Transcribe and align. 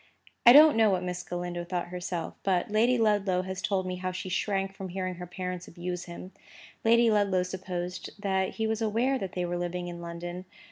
I 0.47 0.51
don't 0.51 0.75
know 0.75 0.89
what 0.89 1.03
Miss 1.03 1.21
Galindo 1.21 1.63
thought 1.63 1.89
herself; 1.89 2.33
but 2.41 2.71
Lady 2.71 2.97
Ludlow 2.97 3.43
has 3.43 3.61
told 3.61 3.85
me 3.85 3.97
how 3.97 4.11
she 4.11 4.29
shrank 4.29 4.73
from 4.73 4.89
hearing 4.89 5.13
her 5.13 5.27
parents 5.27 5.67
abuse 5.67 6.05
him. 6.05 6.31
Lady 6.83 7.11
Ludlow 7.11 7.43
supposed 7.43 8.09
that 8.19 8.55
he 8.55 8.65
was 8.65 8.81
aware 8.81 9.19
that 9.19 9.33
they 9.33 9.45
were 9.45 9.59
living 9.59 9.89
in 9.89 10.01
London. 10.01 10.45